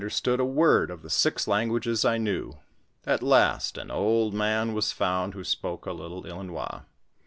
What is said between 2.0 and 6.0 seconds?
I knew; at last an old man was found who spoke a